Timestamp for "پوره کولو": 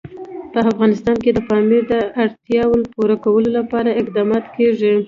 2.93-3.49